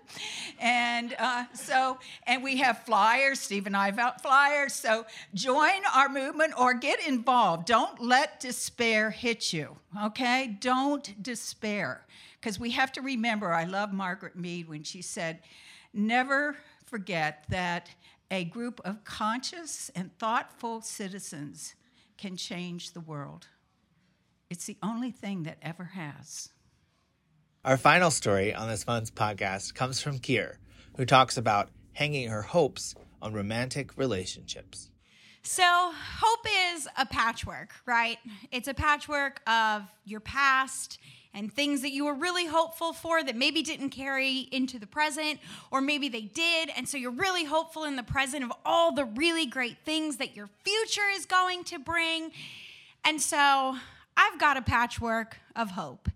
And 0.58 1.14
uh, 1.18 1.44
so, 1.54 1.98
and 2.26 2.42
we 2.42 2.56
have 2.58 2.84
flyers, 2.84 3.40
Steve 3.40 3.66
and 3.66 3.76
I 3.76 3.86
have 3.86 3.98
out 3.98 4.22
flyers. 4.22 4.72
So 4.74 5.06
join 5.34 5.82
our 5.94 6.08
movement 6.08 6.54
or 6.58 6.74
get 6.74 7.06
involved. 7.06 7.66
Don't 7.66 8.00
let 8.00 8.40
despair 8.40 9.10
hit 9.10 9.52
you, 9.52 9.76
okay? 10.04 10.56
Don't 10.60 11.22
despair. 11.22 12.06
Because 12.40 12.58
we 12.60 12.70
have 12.70 12.92
to 12.92 13.02
remember, 13.02 13.52
I 13.52 13.64
love 13.64 13.92
Margaret 13.92 14.36
Mead 14.36 14.68
when 14.68 14.82
she 14.82 15.02
said, 15.02 15.40
never 15.92 16.56
forget 16.84 17.44
that 17.48 17.90
a 18.30 18.44
group 18.44 18.80
of 18.84 19.04
conscious 19.04 19.90
and 19.94 20.16
thoughtful 20.18 20.80
citizens 20.80 21.74
can 22.18 22.36
change 22.36 22.92
the 22.92 23.00
world. 23.00 23.46
It's 24.48 24.66
the 24.66 24.76
only 24.82 25.10
thing 25.10 25.42
that 25.44 25.58
ever 25.62 25.84
has. 25.84 26.50
Our 27.66 27.76
final 27.76 28.12
story 28.12 28.54
on 28.54 28.68
this 28.68 28.86
month's 28.86 29.10
podcast 29.10 29.74
comes 29.74 30.00
from 30.00 30.20
Kir, 30.20 30.56
who 30.96 31.04
talks 31.04 31.36
about 31.36 31.68
hanging 31.94 32.28
her 32.28 32.42
hopes 32.42 32.94
on 33.20 33.32
romantic 33.32 33.98
relationships. 33.98 34.88
So, 35.42 35.64
hope 35.64 36.46
is 36.74 36.86
a 36.96 37.04
patchwork, 37.06 37.70
right? 37.84 38.18
It's 38.52 38.68
a 38.68 38.74
patchwork 38.74 39.40
of 39.48 39.82
your 40.04 40.20
past 40.20 41.00
and 41.34 41.52
things 41.52 41.82
that 41.82 41.90
you 41.90 42.04
were 42.04 42.14
really 42.14 42.46
hopeful 42.46 42.92
for 42.92 43.24
that 43.24 43.34
maybe 43.34 43.64
didn't 43.64 43.90
carry 43.90 44.46
into 44.52 44.78
the 44.78 44.86
present, 44.86 45.40
or 45.72 45.80
maybe 45.80 46.08
they 46.08 46.20
did. 46.22 46.70
And 46.76 46.88
so 46.88 46.96
you're 46.96 47.10
really 47.10 47.44
hopeful 47.44 47.82
in 47.82 47.96
the 47.96 48.04
present 48.04 48.44
of 48.44 48.52
all 48.64 48.92
the 48.92 49.06
really 49.06 49.44
great 49.44 49.78
things 49.84 50.18
that 50.18 50.36
your 50.36 50.48
future 50.62 51.08
is 51.16 51.26
going 51.26 51.64
to 51.64 51.80
bring. 51.80 52.30
And 53.04 53.20
so 53.20 53.76
I've 54.16 54.38
got 54.38 54.56
a 54.56 54.62
patchwork 54.62 55.38
of 55.56 55.72
hope. 55.72 56.08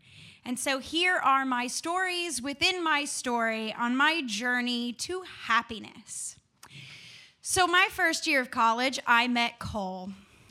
And 0.45 0.59
so 0.59 0.79
here 0.79 1.17
are 1.17 1.45
my 1.45 1.67
stories 1.67 2.41
within 2.41 2.83
my 2.83 3.05
story 3.05 3.73
on 3.75 3.97
my 3.97 4.23
journey 4.25 4.93
to 4.95 5.23
happiness. 5.47 6.37
So, 7.43 7.67
my 7.67 7.89
first 7.91 8.27
year 8.27 8.41
of 8.41 8.51
college, 8.51 9.01
I 9.07 9.27
met 9.27 9.59
Cole 9.59 10.11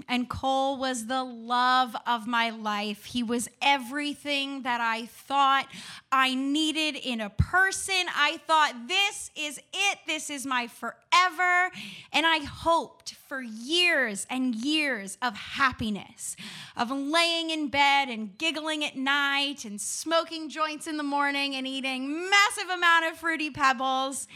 and 0.09 0.27
Cole 0.27 0.77
was 0.77 1.05
the 1.05 1.23
love 1.23 1.95
of 2.07 2.25
my 2.25 2.49
life. 2.49 3.05
He 3.05 3.21
was 3.21 3.47
everything 3.61 4.63
that 4.63 4.81
I 4.81 5.05
thought 5.05 5.67
I 6.11 6.33
needed 6.33 6.95
in 6.95 7.21
a 7.21 7.29
person. 7.29 8.07
I 8.15 8.37
thought, 8.47 8.87
this 8.87 9.29
is 9.37 9.59
it, 9.71 9.99
this 10.07 10.31
is 10.31 10.47
my 10.47 10.67
forever. 10.67 11.71
And 12.11 12.25
I 12.25 12.39
hoped 12.39 13.13
for 13.27 13.39
years 13.41 14.25
and 14.31 14.55
years 14.55 15.19
of 15.21 15.35
happiness, 15.35 16.35
of 16.75 16.89
laying 16.89 17.51
in 17.51 17.67
bed 17.67 18.09
and 18.09 18.35
giggling 18.35 18.83
at 18.83 18.97
night 18.97 19.63
and 19.63 19.79
smoking 19.79 20.49
joints 20.49 20.87
in 20.87 20.97
the 20.97 21.03
morning 21.03 21.55
and 21.55 21.67
eating 21.67 22.27
massive 22.29 22.69
amount 22.69 23.05
of 23.05 23.17
fruity 23.17 23.51
pebbles. 23.51 24.27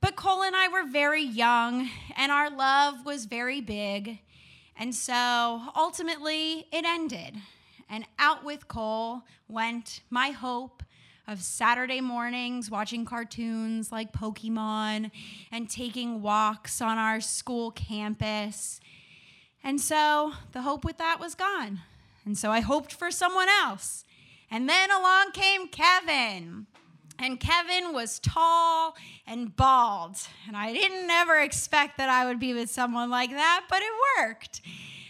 But 0.00 0.16
Cole 0.16 0.44
and 0.44 0.56
I 0.56 0.68
were 0.68 0.84
very 0.88 1.24
young, 1.24 1.90
and 2.16 2.32
our 2.32 2.48
love 2.48 3.04
was 3.04 3.26
very 3.26 3.60
big. 3.60 4.20
And 4.78 4.94
so 4.94 5.60
ultimately, 5.76 6.66
it 6.72 6.84
ended. 6.84 7.36
And 7.90 8.06
out 8.18 8.44
with 8.44 8.68
Cole 8.68 9.22
went 9.48 10.02
my 10.08 10.30
hope 10.30 10.82
of 11.26 11.42
Saturday 11.42 12.00
mornings 12.00 12.70
watching 12.70 13.04
cartoons 13.04 13.90
like 13.92 14.12
Pokemon 14.12 15.10
and 15.52 15.68
taking 15.68 16.22
walks 16.22 16.80
on 16.80 16.96
our 16.96 17.20
school 17.20 17.70
campus. 17.72 18.80
And 19.64 19.80
so 19.80 20.32
the 20.52 20.62
hope 20.62 20.84
with 20.84 20.96
that 20.98 21.18
was 21.20 21.34
gone. 21.34 21.80
And 22.24 22.38
so 22.38 22.50
I 22.50 22.60
hoped 22.60 22.92
for 22.94 23.10
someone 23.10 23.48
else. 23.48 24.04
And 24.50 24.68
then 24.68 24.90
along 24.90 25.32
came 25.32 25.68
Kevin. 25.68 26.66
And 27.18 27.40
Kevin 27.40 27.92
was 27.92 28.20
tall 28.20 28.96
and 29.26 29.54
bald. 29.56 30.16
And 30.46 30.56
I 30.56 30.72
didn't 30.72 31.10
ever 31.10 31.40
expect 31.40 31.98
that 31.98 32.08
I 32.08 32.26
would 32.26 32.38
be 32.38 32.54
with 32.54 32.70
someone 32.70 33.10
like 33.10 33.30
that, 33.30 33.64
but 33.68 33.80
it 33.82 33.92
worked. 34.18 34.60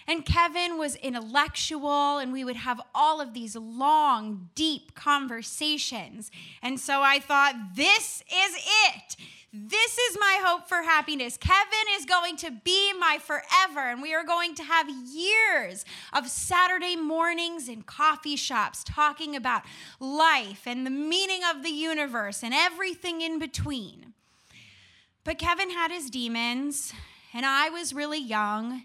And 0.09 0.25
Kevin 0.25 0.79
was 0.79 0.97
intellectual, 0.97 2.17
and 2.17 2.33
we 2.33 2.43
would 2.43 2.57
have 2.57 2.81
all 2.95 3.21
of 3.21 3.35
these 3.35 3.55
long, 3.55 4.49
deep 4.55 4.95
conversations. 4.95 6.31
And 6.63 6.81
so 6.81 7.03
I 7.03 7.19
thought, 7.21 7.55
this 7.77 8.23
is 8.23 8.57
it. 8.95 9.17
This 9.53 9.99
is 9.99 10.17
my 10.19 10.41
hope 10.43 10.67
for 10.67 10.83
happiness. 10.83 11.37
Kevin 11.37 11.89
is 11.99 12.07
going 12.07 12.37
to 12.37 12.51
be 12.51 12.93
my 12.95 13.19
forever, 13.19 13.81
and 13.81 14.01
we 14.01 14.15
are 14.15 14.25
going 14.25 14.55
to 14.55 14.63
have 14.63 14.89
years 14.89 15.85
of 16.15 16.29
Saturday 16.29 16.97
mornings 16.97 17.69
in 17.69 17.83
coffee 17.83 18.37
shops 18.37 18.83
talking 18.85 19.37
about 19.37 19.63
life 20.01 20.63
and 20.67 20.87
the 20.87 20.91
meaning 20.91 21.41
of 21.51 21.63
the 21.63 21.71
universe 21.71 22.43
and 22.43 22.55
everything 22.55 23.21
in 23.21 23.39
between. 23.39 24.15
But 25.25 25.39
Kevin 25.39 25.71
had 25.71 25.91
his 25.91 26.09
demons, 26.09 26.95
and 27.35 27.45
I 27.45 27.69
was 27.69 27.95
really 27.95 28.21
young, 28.21 28.85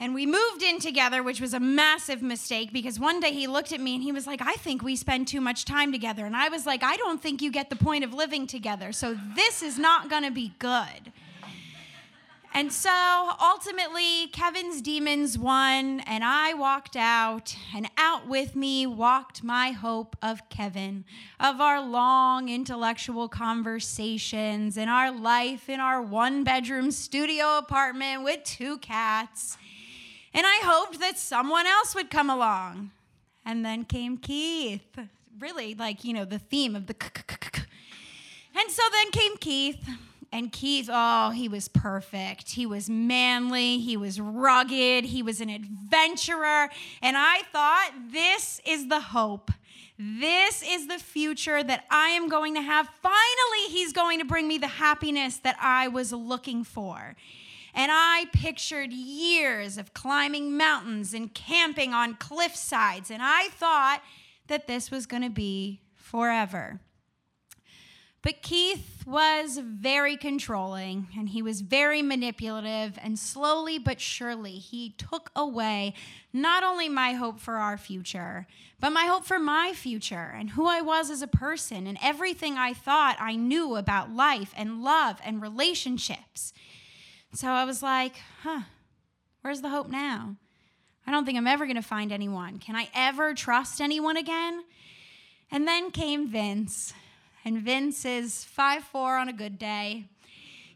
and 0.00 0.14
we 0.14 0.26
moved 0.26 0.62
in 0.62 0.78
together, 0.78 1.24
which 1.24 1.40
was 1.40 1.54
a 1.54 1.60
massive 1.60 2.22
mistake 2.22 2.72
because 2.72 3.00
one 3.00 3.18
day 3.18 3.32
he 3.32 3.48
looked 3.48 3.72
at 3.72 3.80
me 3.80 3.94
and 3.94 4.02
he 4.02 4.12
was 4.12 4.28
like, 4.28 4.40
I 4.40 4.54
think 4.54 4.82
we 4.82 4.94
spend 4.94 5.26
too 5.26 5.40
much 5.40 5.64
time 5.64 5.90
together. 5.90 6.24
And 6.24 6.36
I 6.36 6.48
was 6.48 6.66
like, 6.66 6.84
I 6.84 6.96
don't 6.96 7.20
think 7.20 7.42
you 7.42 7.50
get 7.50 7.68
the 7.68 7.76
point 7.76 8.04
of 8.04 8.14
living 8.14 8.46
together. 8.46 8.92
So 8.92 9.18
this 9.34 9.60
is 9.60 9.76
not 9.76 10.08
going 10.08 10.22
to 10.22 10.30
be 10.30 10.52
good. 10.60 11.12
And 12.54 12.72
so 12.72 13.30
ultimately, 13.42 14.28
Kevin's 14.32 14.80
demons 14.80 15.38
won, 15.38 16.00
and 16.00 16.24
I 16.24 16.54
walked 16.54 16.96
out, 16.96 17.54
and 17.74 17.88
out 17.98 18.26
with 18.26 18.56
me 18.56 18.86
walked 18.86 19.44
my 19.44 19.70
hope 19.72 20.16
of 20.22 20.48
Kevin, 20.48 21.04
of 21.38 21.60
our 21.60 21.80
long 21.80 22.48
intellectual 22.48 23.28
conversations, 23.28 24.78
and 24.78 24.88
our 24.88 25.12
life 25.12 25.68
in 25.68 25.78
our 25.78 26.00
one 26.00 26.42
bedroom 26.42 26.90
studio 26.90 27.58
apartment 27.58 28.24
with 28.24 28.42
two 28.44 28.78
cats. 28.78 29.58
And 30.34 30.46
I 30.46 30.60
hoped 30.62 31.00
that 31.00 31.18
someone 31.18 31.66
else 31.66 31.94
would 31.94 32.10
come 32.10 32.30
along. 32.30 32.90
And 33.44 33.64
then 33.64 33.84
came 33.84 34.18
Keith. 34.18 34.98
Really, 35.38 35.74
like, 35.74 36.04
you 36.04 36.12
know, 36.12 36.24
the 36.24 36.38
theme 36.38 36.76
of 36.76 36.86
the. 36.86 36.94
And 38.54 38.70
so 38.70 38.82
then 38.92 39.10
came 39.10 39.36
Keith. 39.38 39.88
And 40.30 40.52
Keith, 40.52 40.90
oh, 40.92 41.30
he 41.30 41.48
was 41.48 41.68
perfect. 41.68 42.50
He 42.50 42.66
was 42.66 42.90
manly, 42.90 43.78
he 43.78 43.96
was 43.96 44.20
rugged, 44.20 45.06
he 45.06 45.22
was 45.22 45.40
an 45.40 45.48
adventurer. 45.48 46.68
And 47.00 47.16
I 47.16 47.40
thought, 47.50 47.92
this 48.12 48.60
is 48.66 48.88
the 48.88 49.00
hope. 49.00 49.50
This 49.98 50.62
is 50.62 50.86
the 50.86 50.98
future 50.98 51.62
that 51.62 51.86
I 51.90 52.10
am 52.10 52.28
going 52.28 52.54
to 52.54 52.60
have. 52.60 52.88
Finally, 53.02 53.70
he's 53.70 53.92
going 53.92 54.18
to 54.18 54.24
bring 54.24 54.46
me 54.46 54.58
the 54.58 54.68
happiness 54.68 55.38
that 55.38 55.56
I 55.60 55.88
was 55.88 56.12
looking 56.12 56.62
for. 56.62 57.16
And 57.78 57.92
I 57.94 58.24
pictured 58.32 58.92
years 58.92 59.78
of 59.78 59.94
climbing 59.94 60.56
mountains 60.56 61.14
and 61.14 61.32
camping 61.32 61.94
on 61.94 62.16
cliff 62.16 62.56
sides. 62.56 63.08
And 63.08 63.22
I 63.22 63.50
thought 63.52 64.02
that 64.48 64.66
this 64.66 64.90
was 64.90 65.06
going 65.06 65.22
to 65.22 65.30
be 65.30 65.80
forever. 65.94 66.80
But 68.20 68.42
Keith 68.42 69.04
was 69.06 69.58
very 69.58 70.16
controlling 70.16 71.06
and 71.16 71.28
he 71.28 71.40
was 71.40 71.60
very 71.60 72.02
manipulative, 72.02 72.98
and 73.00 73.16
slowly 73.16 73.78
but 73.78 74.00
surely, 74.00 74.54
he 74.54 74.90
took 74.98 75.30
away 75.36 75.94
not 76.32 76.64
only 76.64 76.88
my 76.88 77.12
hope 77.12 77.38
for 77.38 77.58
our 77.58 77.78
future, 77.78 78.48
but 78.80 78.90
my 78.90 79.04
hope 79.04 79.24
for 79.24 79.38
my 79.38 79.72
future 79.72 80.34
and 80.36 80.50
who 80.50 80.66
I 80.66 80.80
was 80.80 81.10
as 81.10 81.22
a 81.22 81.28
person 81.28 81.86
and 81.86 81.96
everything 82.02 82.58
I 82.58 82.74
thought 82.74 83.16
I 83.20 83.36
knew 83.36 83.76
about 83.76 84.10
life 84.10 84.52
and 84.56 84.82
love 84.82 85.20
and 85.24 85.40
relationships. 85.40 86.52
So 87.32 87.48
I 87.48 87.64
was 87.64 87.82
like, 87.82 88.14
huh, 88.42 88.62
where's 89.42 89.60
the 89.60 89.68
hope 89.68 89.88
now? 89.88 90.36
I 91.06 91.10
don't 91.10 91.24
think 91.24 91.38
I'm 91.38 91.46
ever 91.46 91.66
going 91.66 91.76
to 91.76 91.82
find 91.82 92.12
anyone. 92.12 92.58
Can 92.58 92.76
I 92.76 92.88
ever 92.94 93.34
trust 93.34 93.80
anyone 93.80 94.16
again? 94.16 94.64
And 95.50 95.66
then 95.66 95.90
came 95.90 96.28
Vince 96.28 96.92
and 97.44 97.62
Vince 97.62 98.04
is 98.04 98.44
five 98.44 98.84
four 98.84 99.16
on 99.16 99.28
a 99.28 99.32
good 99.32 99.58
day. 99.58 100.04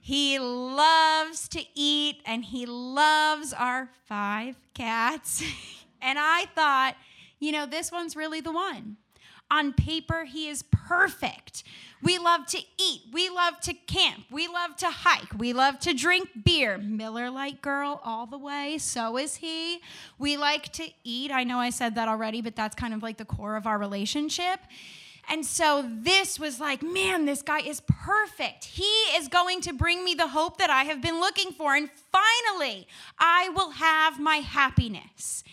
He 0.00 0.38
loves 0.38 1.48
to 1.50 1.62
eat 1.74 2.22
and 2.24 2.44
he 2.44 2.66
loves 2.66 3.52
our 3.52 3.90
five 4.06 4.56
cats. 4.74 5.42
and 6.02 6.18
I 6.18 6.46
thought, 6.54 6.96
you 7.38 7.52
know, 7.52 7.66
this 7.66 7.92
one's 7.92 8.16
really 8.16 8.40
the 8.40 8.52
one. 8.52 8.96
On 9.52 9.74
paper, 9.74 10.24
he 10.24 10.48
is 10.48 10.62
perfect. 10.62 11.62
We 12.02 12.18
love 12.18 12.46
to 12.46 12.58
eat. 12.80 13.02
We 13.12 13.28
love 13.28 13.60
to 13.60 13.74
camp. 13.74 14.24
We 14.30 14.48
love 14.48 14.76
to 14.78 14.86
hike. 14.86 15.34
We 15.36 15.52
love 15.52 15.78
to 15.80 15.92
drink 15.92 16.30
beer. 16.42 16.78
Miller 16.78 17.28
Lite 17.28 17.60
girl 17.60 18.00
all 18.02 18.24
the 18.24 18.38
way. 18.38 18.78
So 18.78 19.18
is 19.18 19.36
he. 19.36 19.80
We 20.18 20.38
like 20.38 20.72
to 20.72 20.88
eat. 21.04 21.30
I 21.30 21.44
know 21.44 21.58
I 21.58 21.68
said 21.68 21.96
that 21.96 22.08
already, 22.08 22.40
but 22.40 22.56
that's 22.56 22.74
kind 22.74 22.94
of 22.94 23.02
like 23.02 23.18
the 23.18 23.26
core 23.26 23.56
of 23.56 23.66
our 23.66 23.76
relationship. 23.76 24.58
And 25.28 25.44
so 25.44 25.86
this 25.86 26.40
was 26.40 26.58
like, 26.58 26.82
man, 26.82 27.26
this 27.26 27.42
guy 27.42 27.60
is 27.60 27.82
perfect. 27.82 28.64
He 28.64 28.90
is 29.16 29.28
going 29.28 29.60
to 29.60 29.74
bring 29.74 30.02
me 30.02 30.14
the 30.14 30.28
hope 30.28 30.56
that 30.58 30.70
I 30.70 30.84
have 30.84 31.02
been 31.02 31.20
looking 31.20 31.52
for. 31.52 31.76
And 31.76 31.90
finally, 32.10 32.88
I 33.18 33.50
will 33.50 33.72
have 33.72 34.18
my 34.18 34.36
happiness. 34.36 35.44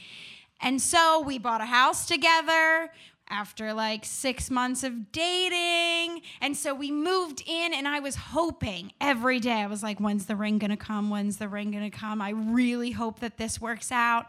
And 0.61 0.81
so 0.81 1.21
we 1.21 1.37
bought 1.37 1.61
a 1.61 1.65
house 1.65 2.05
together 2.05 2.91
after 3.29 3.73
like 3.73 4.05
six 4.05 4.49
months 4.49 4.83
of 4.83 5.11
dating. 5.11 6.21
And 6.41 6.55
so 6.55 6.73
we 6.73 6.91
moved 6.91 7.43
in, 7.45 7.73
and 7.73 7.87
I 7.87 7.99
was 7.99 8.15
hoping 8.15 8.91
every 8.99 9.39
day. 9.39 9.61
I 9.61 9.67
was 9.67 9.83
like, 9.83 9.99
when's 9.99 10.25
the 10.25 10.35
ring 10.35 10.57
gonna 10.57 10.77
come? 10.77 11.09
When's 11.09 11.37
the 11.37 11.47
ring 11.47 11.71
gonna 11.71 11.91
come? 11.91 12.21
I 12.21 12.29
really 12.31 12.91
hope 12.91 13.19
that 13.19 13.37
this 13.37 13.61
works 13.61 13.91
out. 13.91 14.27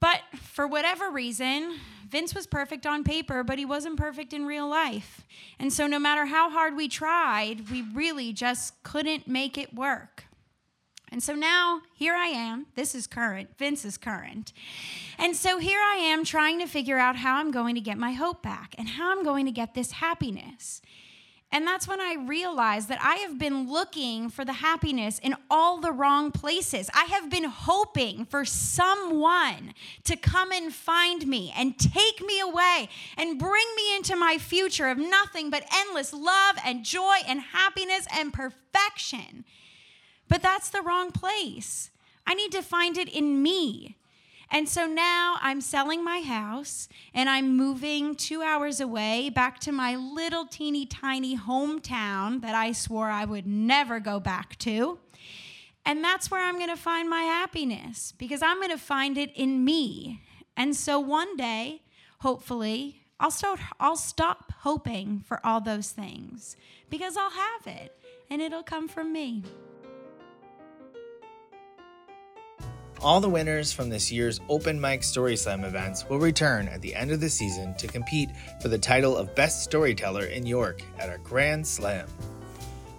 But 0.00 0.20
for 0.40 0.66
whatever 0.66 1.10
reason, 1.10 1.78
Vince 2.08 2.34
was 2.34 2.46
perfect 2.46 2.86
on 2.86 3.04
paper, 3.04 3.44
but 3.44 3.58
he 3.58 3.64
wasn't 3.64 3.98
perfect 3.98 4.32
in 4.32 4.46
real 4.46 4.66
life. 4.66 5.24
And 5.58 5.72
so, 5.72 5.86
no 5.86 5.98
matter 5.98 6.26
how 6.26 6.50
hard 6.50 6.74
we 6.74 6.88
tried, 6.88 7.70
we 7.70 7.82
really 7.82 8.32
just 8.32 8.82
couldn't 8.82 9.28
make 9.28 9.58
it 9.58 9.74
work. 9.74 10.24
And 11.12 11.22
so 11.22 11.34
now 11.34 11.82
here 11.92 12.14
I 12.14 12.26
am. 12.26 12.66
This 12.76 12.94
is 12.94 13.06
current. 13.06 13.50
Vince 13.58 13.84
is 13.84 13.98
current. 13.98 14.52
And 15.18 15.34
so 15.34 15.58
here 15.58 15.80
I 15.80 15.96
am 15.96 16.24
trying 16.24 16.60
to 16.60 16.66
figure 16.66 16.98
out 16.98 17.16
how 17.16 17.36
I'm 17.36 17.50
going 17.50 17.74
to 17.74 17.80
get 17.80 17.98
my 17.98 18.12
hope 18.12 18.42
back 18.42 18.74
and 18.78 18.88
how 18.88 19.10
I'm 19.10 19.24
going 19.24 19.46
to 19.46 19.52
get 19.52 19.74
this 19.74 19.92
happiness. 19.92 20.80
And 21.52 21.66
that's 21.66 21.88
when 21.88 22.00
I 22.00 22.14
realized 22.14 22.88
that 22.88 23.00
I 23.02 23.16
have 23.16 23.36
been 23.36 23.68
looking 23.68 24.30
for 24.30 24.44
the 24.44 24.52
happiness 24.52 25.18
in 25.18 25.34
all 25.50 25.80
the 25.80 25.90
wrong 25.90 26.30
places. 26.30 26.88
I 26.94 27.06
have 27.06 27.28
been 27.28 27.44
hoping 27.44 28.24
for 28.24 28.44
someone 28.44 29.74
to 30.04 30.16
come 30.16 30.52
and 30.52 30.72
find 30.72 31.26
me 31.26 31.52
and 31.56 31.76
take 31.76 32.24
me 32.24 32.38
away 32.38 32.88
and 33.16 33.36
bring 33.36 33.66
me 33.76 33.96
into 33.96 34.14
my 34.14 34.38
future 34.38 34.86
of 34.86 34.98
nothing 34.98 35.50
but 35.50 35.64
endless 35.74 36.12
love 36.12 36.56
and 36.64 36.84
joy 36.84 37.16
and 37.26 37.40
happiness 37.40 38.06
and 38.14 38.32
perfection. 38.32 39.44
But 40.30 40.42
that's 40.42 40.70
the 40.70 40.80
wrong 40.80 41.10
place. 41.10 41.90
I 42.26 42.34
need 42.34 42.52
to 42.52 42.62
find 42.62 42.96
it 42.96 43.08
in 43.08 43.42
me. 43.42 43.96
And 44.52 44.68
so 44.68 44.86
now 44.86 45.36
I'm 45.40 45.60
selling 45.60 46.02
my 46.02 46.20
house 46.20 46.88
and 47.12 47.28
I'm 47.28 47.56
moving 47.56 48.14
two 48.14 48.40
hours 48.40 48.80
away 48.80 49.28
back 49.28 49.58
to 49.60 49.72
my 49.72 49.96
little 49.96 50.46
teeny 50.46 50.86
tiny 50.86 51.36
hometown 51.36 52.40
that 52.42 52.54
I 52.54 52.72
swore 52.72 53.10
I 53.10 53.24
would 53.24 53.46
never 53.46 54.00
go 54.00 54.18
back 54.18 54.56
to. 54.60 54.98
And 55.84 56.02
that's 56.02 56.30
where 56.30 56.44
I'm 56.44 56.56
going 56.56 56.68
to 56.68 56.76
find 56.76 57.10
my 57.10 57.22
happiness 57.22 58.12
because 58.16 58.42
I'm 58.42 58.58
going 58.58 58.70
to 58.70 58.78
find 58.78 59.18
it 59.18 59.32
in 59.34 59.64
me. 59.64 60.22
And 60.56 60.76
so 60.76 61.00
one 61.00 61.36
day, 61.36 61.82
hopefully, 62.20 63.02
I'll 63.18 63.30
start 63.30 63.60
I'll 63.78 63.96
stop 63.96 64.52
hoping 64.60 65.20
for 65.26 65.44
all 65.44 65.60
those 65.60 65.90
things 65.90 66.56
because 66.88 67.16
I'll 67.16 67.30
have 67.30 67.66
it 67.66 67.96
and 68.28 68.40
it'll 68.40 68.62
come 68.62 68.88
from 68.88 69.12
me. 69.12 69.42
All 73.02 73.18
the 73.18 73.30
winners 73.30 73.72
from 73.72 73.88
this 73.88 74.12
year's 74.12 74.40
Open 74.50 74.78
Mic 74.78 75.02
Story 75.02 75.34
Slam 75.34 75.64
events 75.64 76.06
will 76.10 76.18
return 76.18 76.68
at 76.68 76.82
the 76.82 76.94
end 76.94 77.10
of 77.10 77.20
the 77.20 77.30
season 77.30 77.74
to 77.76 77.86
compete 77.86 78.28
for 78.60 78.68
the 78.68 78.78
title 78.78 79.16
of 79.16 79.34
Best 79.34 79.64
Storyteller 79.64 80.26
in 80.26 80.44
York 80.44 80.82
at 80.98 81.08
our 81.08 81.16
Grand 81.18 81.66
Slam. 81.66 82.06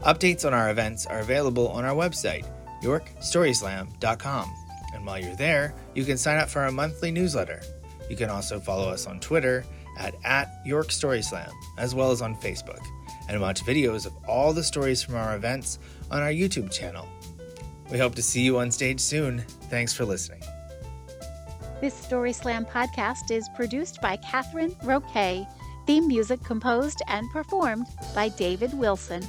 Updates 0.01 0.43
on 0.43 0.55
our 0.55 0.71
events 0.71 1.05
are 1.05 1.19
available 1.19 1.67
on 1.67 1.85
our 1.85 1.93
website, 1.93 2.47
yorkstoryslam.com. 2.81 4.51
And 4.95 5.05
while 5.05 5.19
you're 5.19 5.35
there, 5.35 5.75
you 5.93 6.03
can 6.03 6.17
sign 6.17 6.39
up 6.39 6.49
for 6.49 6.61
our 6.61 6.71
monthly 6.71 7.11
newsletter. 7.11 7.61
You 8.09 8.15
can 8.15 8.31
also 8.31 8.59
follow 8.59 8.89
us 8.89 9.05
on 9.05 9.19
Twitter 9.19 9.63
at, 9.99 10.15
at 10.23 10.49
York 10.65 10.91
Story 10.91 11.21
Slam, 11.21 11.51
as 11.77 11.93
well 11.93 12.09
as 12.09 12.23
on 12.23 12.35
Facebook, 12.37 12.83
and 13.29 13.39
watch 13.39 13.63
videos 13.63 14.07
of 14.07 14.13
all 14.27 14.51
the 14.51 14.63
stories 14.63 15.03
from 15.03 15.13
our 15.13 15.35
events 15.35 15.77
on 16.09 16.23
our 16.23 16.31
YouTube 16.31 16.71
channel 16.71 17.07
we 17.91 17.97
hope 17.97 18.15
to 18.15 18.21
see 18.21 18.41
you 18.41 18.59
on 18.59 18.71
stage 18.71 18.99
soon. 18.99 19.39
Thanks 19.69 19.93
for 19.93 20.05
listening. 20.05 20.41
This 21.81 21.93
Story 21.93 22.31
Slam 22.31 22.65
podcast 22.65 23.31
is 23.31 23.49
produced 23.55 24.01
by 24.01 24.17
Catherine 24.17 24.75
Roque. 24.83 25.47
Theme 25.87 26.07
music 26.07 26.43
composed 26.43 27.01
and 27.07 27.29
performed 27.31 27.87
by 28.13 28.29
David 28.29 28.73
Wilson. 28.75 29.23